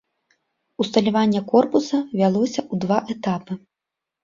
Усталяванне 0.83 1.41
корпуса 1.51 1.99
вялося 2.19 2.61
ў 2.71 2.83
два 2.87 2.99
этапы. 3.17 3.53